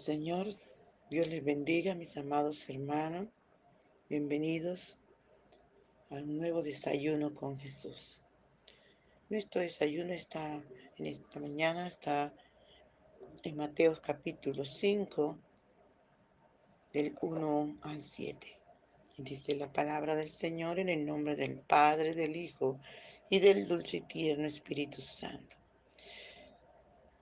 [0.00, 0.46] Señor.
[1.10, 3.28] Dios les bendiga, mis amados hermanos.
[4.08, 4.96] Bienvenidos
[6.08, 8.22] a un nuevo desayuno con Jesús.
[9.28, 10.64] Nuestro desayuno está
[10.96, 12.32] en esta mañana, está
[13.42, 15.38] en Mateo capítulo 5,
[16.94, 18.58] del 1 al 7.
[19.18, 22.80] Dice la palabra del Señor en el nombre del Padre, del Hijo
[23.28, 25.59] y del dulce y tierno Espíritu Santo.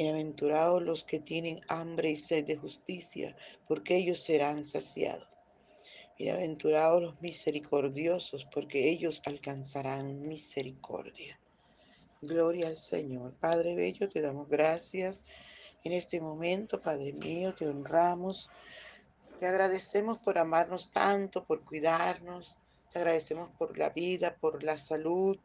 [0.00, 3.34] Bienaventurados los que tienen hambre y sed de justicia,
[3.66, 5.26] porque ellos serán saciados.
[6.16, 11.40] Bienaventurados los misericordiosos, porque ellos alcanzarán misericordia.
[12.22, 13.34] Gloria al Señor.
[13.40, 15.24] Padre Bello, te damos gracias
[15.82, 18.50] en este momento, Padre mío, te honramos.
[19.40, 22.56] Te agradecemos por amarnos tanto, por cuidarnos.
[22.92, 25.40] Te agradecemos por la vida, por la salud.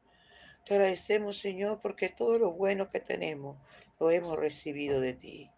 [0.64, 3.58] Te agradecemos, Señor, porque todo lo bueno que tenemos
[4.04, 5.50] lo hemos recibido de ti.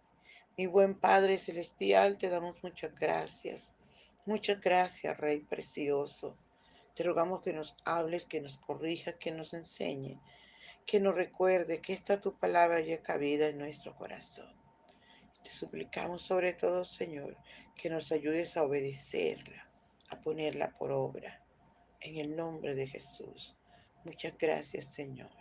[0.56, 3.74] Mi buen Padre Celestial, te damos muchas gracias.
[4.28, 6.38] Muchas gracias, Rey Precioso.
[6.94, 10.22] Te rogamos que nos hables, que nos corrijas, que nos enseñe,
[10.86, 14.56] que nos recuerde que esta tu palabra ya cabida en nuestro corazón.
[15.44, 17.36] Te suplicamos sobre todo, Señor,
[17.76, 19.68] que nos ayudes a obedecerla,
[20.10, 21.44] a ponerla por obra.
[22.00, 23.56] En el nombre de Jesús.
[24.04, 25.32] Muchas gracias, Señor.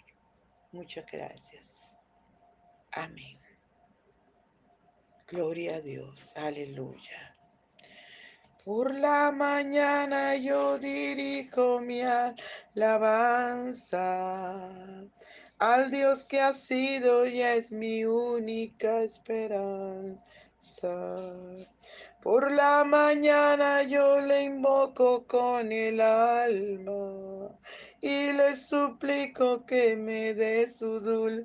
[0.72, 1.82] Muchas gracias.
[2.96, 3.38] Amén.
[5.26, 6.32] Gloria a Dios.
[6.36, 7.34] Aleluya.
[8.64, 13.16] Por la mañana yo dirijo mi alabanza
[15.58, 20.20] al Dios que ha sido y es mi única esperanza.
[22.22, 27.58] Por la mañana yo le invoco con el alma
[28.00, 31.44] y le suplico que me dé su dulce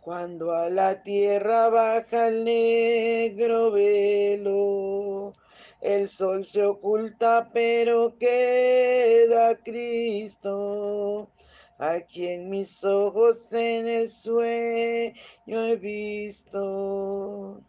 [0.00, 5.32] cuando a la tierra baja el negro velo,
[5.80, 11.28] el sol se oculta, pero queda Cristo,
[11.78, 15.14] a quien mis ojos en el sueño
[15.46, 17.62] he visto.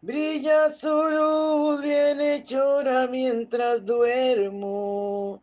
[0.00, 5.42] Brilla su luz bien hechora mientras duermo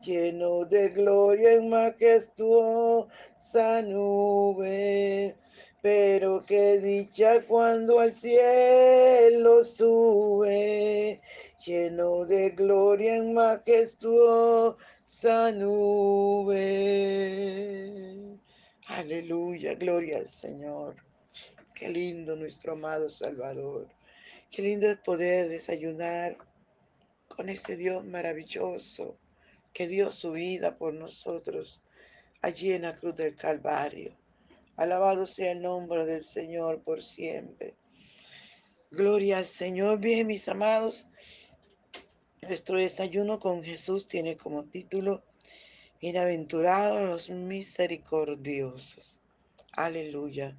[0.00, 3.08] lleno de gloria en majestuosa
[3.82, 5.36] nube.
[5.82, 11.20] Pero qué dicha cuando al cielo sube,
[11.64, 14.76] lleno de gloria en majestuosa
[15.52, 16.60] nube.
[18.88, 20.96] Aleluya, gloria al Señor.
[21.74, 23.88] Qué lindo nuestro amado Salvador.
[24.50, 26.36] Qué lindo es poder desayunar
[27.28, 29.19] con ese Dios maravilloso
[29.72, 31.82] que dio su vida por nosotros
[32.42, 34.16] allí en la cruz del Calvario.
[34.76, 37.74] Alabado sea el nombre del Señor por siempre.
[38.90, 39.98] Gloria al Señor.
[40.00, 41.06] Bien, mis amados,
[42.42, 45.22] nuestro desayuno con Jesús tiene como título
[46.00, 49.20] Bienaventurados los misericordiosos.
[49.72, 50.56] Aleluya.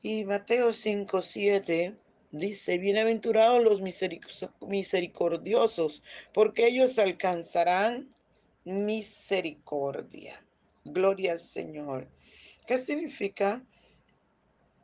[0.00, 1.96] Y Mateo 5, 7
[2.38, 6.02] dice, bienaventurados los misericordiosos,
[6.32, 8.10] porque ellos alcanzarán
[8.64, 10.44] misericordia.
[10.84, 12.08] Gloria al Señor.
[12.66, 13.62] ¿Qué significa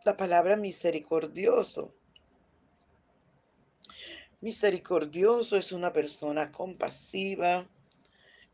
[0.04, 1.94] la palabra misericordioso?
[4.40, 7.68] Misericordioso es una persona compasiva,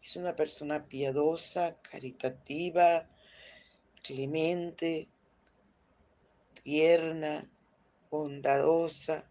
[0.03, 3.09] es una persona piadosa, caritativa,
[4.03, 5.09] clemente,
[6.63, 7.49] tierna,
[8.11, 9.25] bondadosa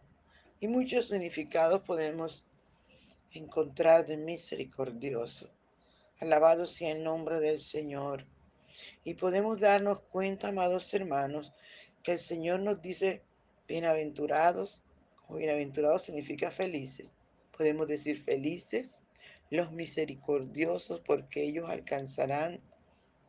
[0.59, 2.43] y muchos significados podemos
[3.31, 5.49] encontrar de misericordioso.
[6.19, 8.25] Alabado sea el nombre del Señor.
[9.03, 11.53] Y podemos darnos cuenta, amados hermanos,
[12.03, 13.21] que el Señor nos dice
[13.67, 14.81] bienaventurados,
[15.15, 17.13] como bienaventurados significa felices.
[17.57, 19.05] Podemos decir felices
[19.49, 22.61] los misericordiosos porque ellos alcanzarán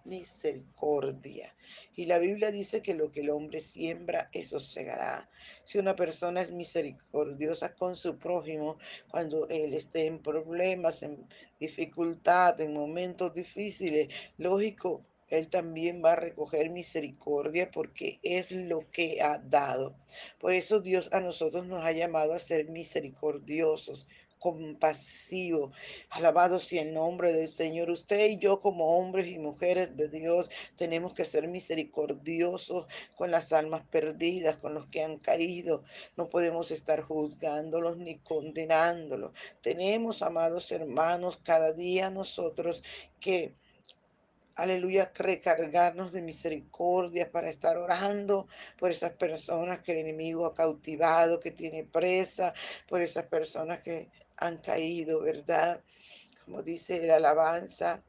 [0.07, 1.55] misericordia.
[1.95, 5.29] Y la Biblia dice que lo que el hombre siembra, eso segará.
[5.65, 8.79] Si una persona es misericordiosa con su prójimo,
[9.11, 11.27] cuando él esté en problemas, en
[11.59, 14.09] dificultad, en momentos difíciles,
[14.39, 19.97] lógico, él también va a recoger misericordia porque es lo que ha dado.
[20.39, 24.07] Por eso Dios a nosotros nos ha llamado a ser misericordiosos,
[24.39, 25.73] compasivo.
[26.11, 27.91] Alabado sea el nombre del Señor.
[27.91, 33.53] Usted y yo como hombres y mujeres de Dios tenemos que ser misericordiosos con las
[33.53, 35.83] almas perdidas, con los que han caído.
[36.17, 39.33] No podemos estar juzgándolos ni condenándolos.
[39.63, 42.83] Tenemos, amados hermanos, cada día nosotros
[43.21, 43.55] que
[44.57, 48.49] aleluya, recargarnos de misericordia para estar orando
[48.79, 52.55] por esas personas que el enemigo ha cautivado, que tiene presa,
[52.89, 55.83] por esas personas que han caído, ¿verdad?
[56.45, 58.03] Como dice la alabanza.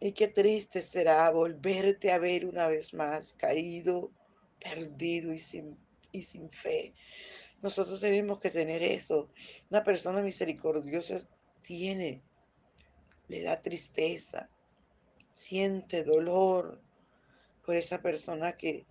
[0.00, 4.10] Y qué triste será volverte a ver una vez más caído,
[4.60, 5.76] perdido y sin,
[6.12, 6.94] y sin fe.
[7.60, 9.30] Nosotros tenemos que tener eso.
[9.70, 11.20] Una persona misericordiosa
[11.62, 12.22] tiene,
[13.28, 14.48] le da tristeza,
[15.34, 16.80] siente dolor
[17.64, 18.86] por esa persona que,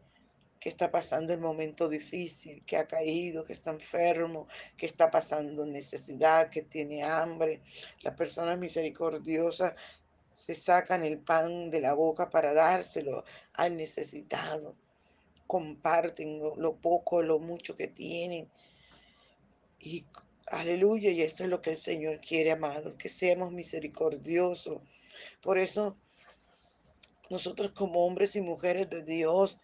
[0.59, 5.65] que está pasando el momento difícil, que ha caído, que está enfermo, que está pasando
[5.65, 7.61] necesidad, que tiene hambre.
[8.01, 9.73] Las personas misericordiosas
[10.31, 14.75] se sacan el pan de la boca para dárselo al necesitado.
[15.47, 18.49] Comparten lo, lo poco, lo mucho que tienen.
[19.79, 20.05] Y
[20.47, 24.81] aleluya, y esto es lo que el Señor quiere, amado, que seamos misericordiosos.
[25.41, 25.97] Por eso
[27.31, 29.57] nosotros como hombres y mujeres de Dios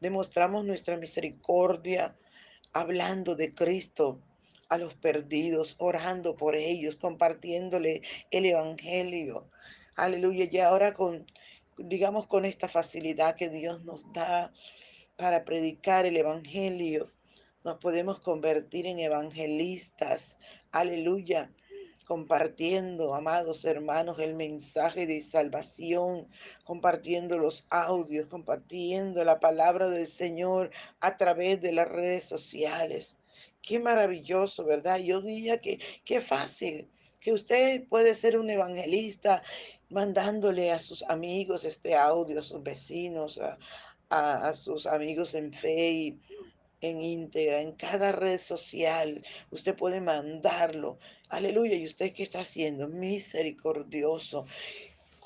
[0.00, 2.14] demostramos nuestra misericordia
[2.74, 4.20] hablando de Cristo
[4.68, 9.48] a los perdidos, orando por ellos, compartiéndole el Evangelio.
[9.96, 10.46] Aleluya.
[10.50, 11.24] Y ahora con,
[11.78, 14.52] digamos, con esta facilidad que Dios nos da
[15.16, 17.10] para predicar el Evangelio,
[17.64, 20.36] nos podemos convertir en evangelistas.
[20.70, 21.50] Aleluya
[22.06, 26.28] compartiendo, amados hermanos, el mensaje de salvación,
[26.64, 30.70] compartiendo los audios, compartiendo la palabra del Señor
[31.00, 33.18] a través de las redes sociales.
[33.60, 34.98] Qué maravilloso, ¿verdad?
[34.98, 39.42] Yo diría que qué fácil, que usted puede ser un evangelista
[39.88, 43.58] mandándole a sus amigos este audio, a sus vecinos, a,
[44.10, 46.20] a, sus amigos en fe y
[46.80, 49.22] en íntegra, en cada red social.
[49.50, 50.98] Usted puede mandarlo.
[51.28, 51.74] Aleluya.
[51.76, 52.88] ¿Y usted qué está haciendo?
[52.88, 54.46] Misericordioso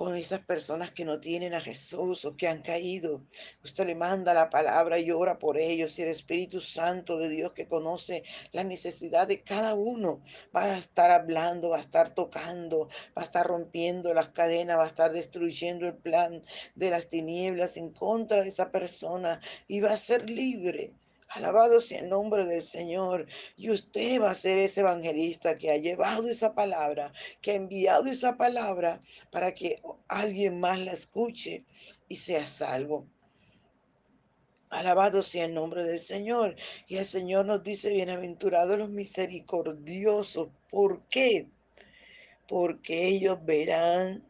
[0.01, 3.21] con esas personas que no tienen a Jesús o que han caído.
[3.63, 7.53] Usted le manda la palabra y ora por ellos y el Espíritu Santo de Dios
[7.53, 10.23] que conoce la necesidad de cada uno
[10.57, 14.85] va a estar hablando, va a estar tocando, va a estar rompiendo las cadenas, va
[14.85, 16.41] a estar destruyendo el plan
[16.77, 19.39] de las tinieblas en contra de esa persona
[19.69, 20.95] y va a ser libre.
[21.31, 23.27] Alabado sea el nombre del Señor.
[23.57, 28.07] Y usted va a ser ese evangelista que ha llevado esa palabra, que ha enviado
[28.07, 28.99] esa palabra
[29.31, 31.65] para que alguien más la escuche
[32.09, 33.07] y sea salvo.
[34.71, 36.57] Alabado sea el nombre del Señor.
[36.89, 40.49] Y el Señor nos dice, bienaventurados los misericordiosos.
[40.69, 41.49] ¿Por qué?
[42.49, 44.25] Porque ellos verán,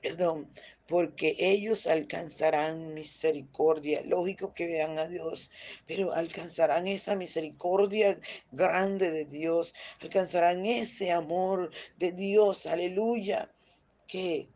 [0.00, 0.48] perdón,
[0.86, 4.02] porque ellos alcanzarán misericordia.
[4.04, 5.50] Lógico que vean a Dios,
[5.86, 8.18] pero alcanzarán esa misericordia
[8.52, 13.50] grande de Dios, alcanzarán ese amor de Dios, aleluya,
[14.06, 14.48] que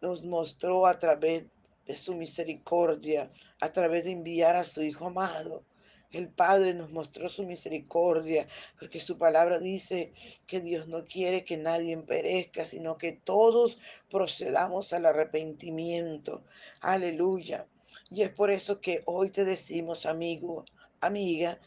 [0.00, 1.44] nos mostró a través
[1.86, 5.64] de su misericordia, a través de enviar a su Hijo amado.
[6.12, 8.46] El Padre nos mostró su misericordia,
[8.78, 10.12] porque su palabra dice
[10.46, 13.78] que Dios no quiere que nadie perezca, sino que todos
[14.10, 16.44] procedamos al arrepentimiento.
[16.80, 17.66] Aleluya.
[18.10, 20.66] Y es por eso que hoy te decimos, amigo,
[21.00, 21.58] amiga,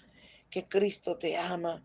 [0.52, 1.84] que Cristo te ama,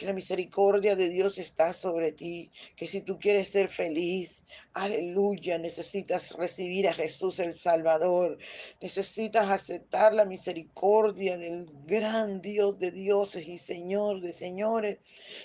[0.00, 5.58] que la misericordia de Dios está sobre ti, que si tú quieres ser feliz, aleluya,
[5.58, 8.38] necesitas recibir a Jesús el Salvador,
[8.80, 14.96] necesitas aceptar la misericordia del gran Dios de dioses y Señor de señores,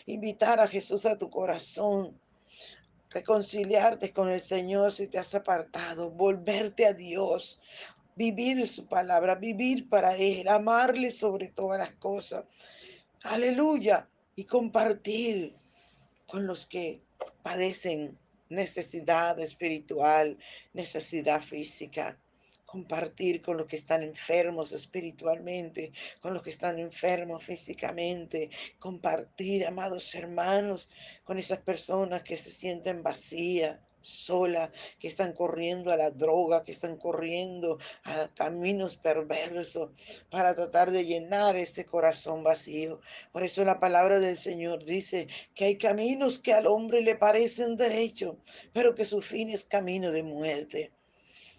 [0.06, 2.18] invitar a Jesús a tu corazón
[3.10, 7.60] reconciliarte con el Señor si te has apartado, volverte a Dios,
[8.16, 12.46] vivir su palabra, vivir para Él, amarle sobre todas las cosas.
[13.24, 15.56] Aleluya y compartir
[16.28, 17.02] con los que
[17.44, 18.18] padecen
[18.50, 20.38] necesidad espiritual,
[20.74, 22.18] necesidad física.
[22.66, 28.50] Compartir con los que están enfermos espiritualmente, con los que están enfermos físicamente.
[28.80, 30.90] Compartir, amados hermanos,
[31.24, 36.72] con esas personas que se sienten vacías, sola, que están corriendo a la droga, que
[36.72, 39.90] están corriendo a caminos perversos
[40.30, 43.02] para tratar de llenar ese corazón vacío.
[43.32, 47.76] Por eso la palabra del Señor dice que hay caminos que al hombre le parecen
[47.76, 48.36] derechos,
[48.74, 50.92] pero que su fin es camino de muerte.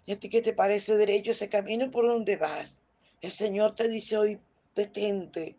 [0.05, 2.81] ¿Y a ti qué te parece derecho ese camino por donde vas?
[3.21, 4.39] El Señor te dice hoy,
[4.73, 5.57] detente,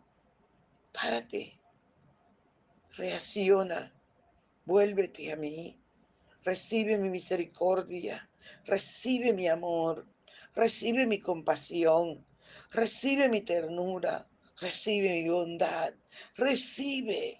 [0.91, 1.59] párate,
[2.95, 3.93] reacciona,
[4.65, 5.78] vuélvete a mí.
[6.43, 8.29] Recibe mi misericordia,
[8.65, 10.07] recibe mi amor,
[10.55, 12.25] recibe mi compasión,
[12.71, 14.27] recibe mi ternura,
[14.59, 15.93] recibe mi bondad,
[16.35, 17.39] recibe,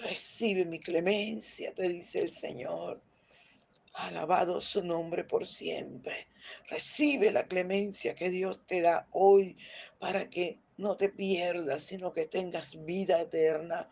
[0.00, 3.02] recibe mi clemencia, te dice el Señor.
[3.94, 6.28] Alabado su nombre por siempre.
[6.70, 9.56] Recibe la clemencia que Dios te da hoy
[9.98, 13.86] para que no te pierdas, sino que tengas vida eterna.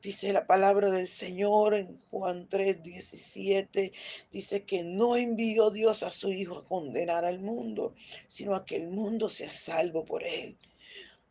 [0.00, 3.92] Dice la palabra del Señor en Juan 3, 17,
[4.30, 7.94] dice que no envió Dios a su Hijo a condenar al mundo,
[8.28, 10.56] sino a que el mundo sea salvo por él.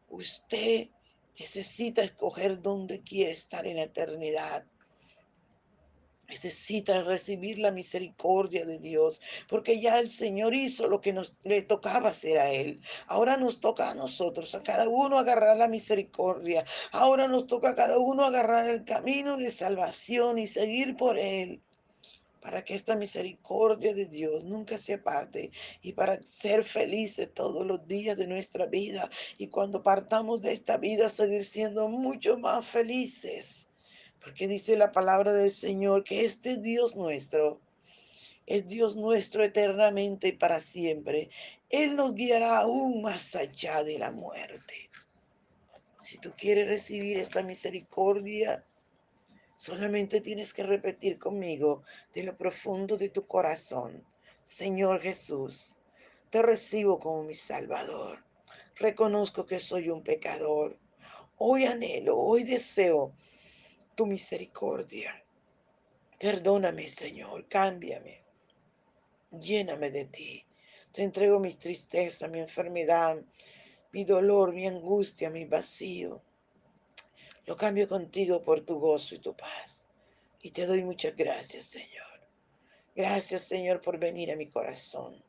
[0.09, 0.89] Usted
[1.39, 4.65] necesita escoger dónde quiere estar en la eternidad.
[6.38, 11.63] Necesita recibir la misericordia de Dios, porque ya el Señor hizo lo que nos le
[11.63, 12.79] tocaba hacer a Él.
[13.08, 16.63] Ahora nos toca a nosotros, a cada uno agarrar la misericordia.
[16.91, 21.60] Ahora nos toca a cada uno agarrar el camino de salvación y seguir por Él
[22.39, 25.50] para que esta misericordia de Dios nunca se aparte
[25.82, 30.77] y para ser felices todos los días de nuestra vida y cuando partamos de esta
[30.77, 33.66] vida seguir siendo mucho más felices
[34.27, 37.62] porque dice la palabra del Señor que este Dios nuestro
[38.46, 41.29] es Dios nuestro eternamente y para siempre.
[41.69, 44.89] Él nos guiará aún más allá de la muerte.
[45.98, 48.65] Si tú quieres recibir esta misericordia,
[49.55, 54.05] solamente tienes que repetir conmigo de lo profundo de tu corazón.
[54.43, 55.77] Señor Jesús,
[56.31, 58.25] te recibo como mi Salvador.
[58.75, 60.77] Reconozco que soy un pecador.
[61.38, 63.13] Hoy anhelo, hoy deseo
[63.98, 65.12] tu misericordia.
[66.20, 68.24] Perdóname, Señor, cámbiame,
[69.32, 70.46] lléname de ti.
[70.94, 73.18] Te entrego mis tristezas, mi enfermedad,
[73.92, 76.22] mi dolor, mi angustia, mi vacío.
[77.48, 79.88] Lo cambio contigo por tu gozo y tu paz.
[80.44, 82.20] Y te doy muchas gracias, Señor.
[82.96, 85.24] Gracias, Señor, por venir a mi corazón.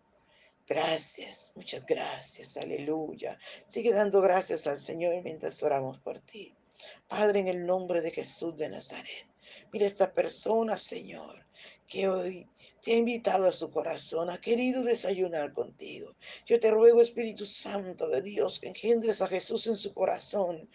[0.66, 3.38] Gracias, muchas gracias, aleluya.
[3.66, 6.57] Sigue dando gracias al Señor mientras oramos por ti.
[7.06, 9.26] Padre, en el nombre de Jesús de Nazaret,
[9.72, 11.46] mira esta persona, Señor,
[11.86, 12.48] que hoy
[12.82, 16.14] te ha invitado a su corazón, ha querido desayunar contigo.
[16.46, 20.68] Yo te ruego, Espíritu Santo de Dios, que engendres a Jesús en su corazón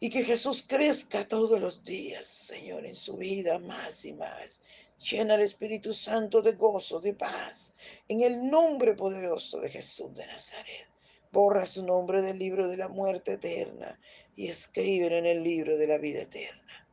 [0.00, 4.60] y que Jesús crezca todos los días, Señor, en su vida más y más.
[4.98, 7.74] Llena el Espíritu Santo de gozo, de paz,
[8.08, 10.88] en el nombre poderoso de Jesús de Nazaret.
[11.32, 13.98] Borra su nombre del libro de la muerte eterna
[14.34, 16.86] y escríbelo en el libro de la vida eterna.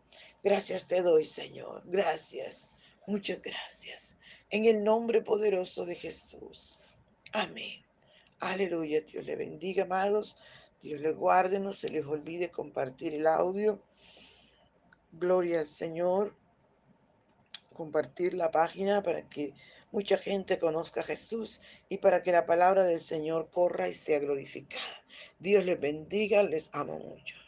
[0.44, 1.84] Gracias te doy, Señor.
[1.86, 2.72] Gracias.
[3.08, 4.18] Muchas gracias.
[4.50, 6.78] En el nombre poderoso de Jesús.
[7.34, 7.84] Amén.
[8.40, 9.02] Aleluya.
[9.02, 10.36] Dios le bendiga, amados.
[10.82, 11.60] Dios le guarde.
[11.60, 13.82] No se les olvide compartir el audio.
[15.12, 16.36] Gloria al Señor.
[17.74, 19.54] Compartir la página para que
[19.96, 24.20] mucha gente conozca a Jesús y para que la palabra del Señor corra y sea
[24.20, 25.06] glorificada.
[25.40, 26.44] Dios les bendiga.
[26.44, 27.45] Les amo mucho.